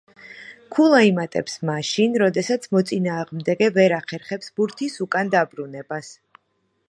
[0.75, 6.13] ქულა იმატებს მაშინ, როდესაც მოწინააღმდეგე ვერ ახერხებს ბურთის უკან დაბრუნებას.